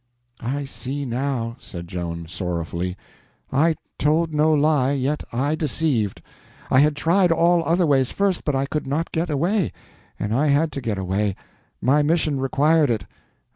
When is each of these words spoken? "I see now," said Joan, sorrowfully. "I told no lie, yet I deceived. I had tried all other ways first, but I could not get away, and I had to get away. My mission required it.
"I 0.41 0.65
see 0.65 1.05
now," 1.05 1.57
said 1.59 1.87
Joan, 1.87 2.27
sorrowfully. 2.27 2.97
"I 3.53 3.75
told 3.99 4.33
no 4.33 4.51
lie, 4.51 4.93
yet 4.93 5.21
I 5.31 5.53
deceived. 5.53 6.23
I 6.71 6.79
had 6.79 6.95
tried 6.95 7.31
all 7.31 7.63
other 7.65 7.85
ways 7.85 8.11
first, 8.11 8.43
but 8.43 8.55
I 8.55 8.65
could 8.65 8.87
not 8.87 9.11
get 9.11 9.29
away, 9.29 9.71
and 10.17 10.33
I 10.33 10.47
had 10.47 10.71
to 10.71 10.81
get 10.81 10.97
away. 10.97 11.35
My 11.83 12.01
mission 12.01 12.39
required 12.39 12.89
it. 12.89 13.05